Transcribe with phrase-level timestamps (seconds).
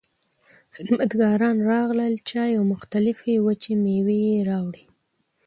[0.75, 4.85] خدمتګاران راغلل، چای او مختلفې وچې مېوې يې راوړې.